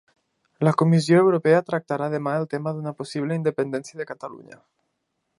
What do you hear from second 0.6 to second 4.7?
La Comissió Europea tractarà demà el tema d'una possible independència de Catalunya